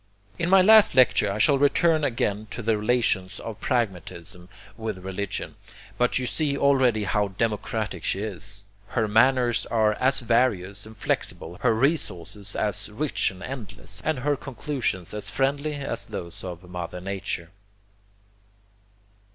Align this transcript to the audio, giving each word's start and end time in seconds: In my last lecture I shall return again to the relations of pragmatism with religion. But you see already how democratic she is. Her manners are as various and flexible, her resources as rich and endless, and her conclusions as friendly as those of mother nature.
In 0.39 0.49
my 0.49 0.63
last 0.63 0.95
lecture 0.95 1.31
I 1.31 1.37
shall 1.37 1.59
return 1.59 2.03
again 2.03 2.47
to 2.49 2.63
the 2.63 2.75
relations 2.75 3.39
of 3.39 3.61
pragmatism 3.61 4.49
with 4.75 4.97
religion. 5.05 5.53
But 5.99 6.17
you 6.17 6.25
see 6.25 6.57
already 6.57 7.03
how 7.03 7.27
democratic 7.27 8.03
she 8.03 8.21
is. 8.21 8.63
Her 8.87 9.07
manners 9.07 9.67
are 9.67 9.93
as 9.93 10.21
various 10.21 10.87
and 10.87 10.97
flexible, 10.97 11.59
her 11.61 11.75
resources 11.75 12.55
as 12.55 12.89
rich 12.89 13.29
and 13.29 13.43
endless, 13.43 14.01
and 14.03 14.17
her 14.21 14.35
conclusions 14.35 15.13
as 15.13 15.29
friendly 15.29 15.75
as 15.75 16.07
those 16.07 16.43
of 16.43 16.67
mother 16.67 16.99
nature. 16.99 17.51